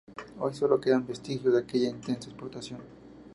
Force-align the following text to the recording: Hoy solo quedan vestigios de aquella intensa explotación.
Hoy 0.39 0.51
solo 0.55 0.81
quedan 0.81 1.05
vestigios 1.05 1.53
de 1.53 1.59
aquella 1.59 1.87
intensa 1.89 2.27
explotación. 2.31 2.79